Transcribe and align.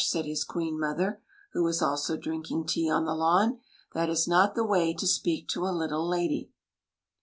"said 0.01 0.25
his 0.25 0.43
Queen 0.43 0.79
mother, 0.79 1.21
who 1.53 1.63
was 1.63 1.79
also 1.79 2.17
drinking 2.17 2.65
tea 2.65 2.89
on 2.89 3.05
the 3.05 3.13
lawn." 3.13 3.59
That 3.93 4.09
is 4.09 4.27
not 4.27 4.55
the 4.55 4.65
way 4.65 4.95
to 4.95 5.05
speak 5.05 5.47
to 5.49 5.65
a 5.67 5.69
little 5.69 6.07
lady." 6.07 6.49